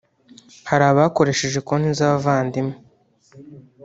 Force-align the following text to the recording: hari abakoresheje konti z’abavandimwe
hari 0.69 0.83
abakoresheje 0.93 1.59
konti 1.67 1.89
z’abavandimwe 1.99 2.75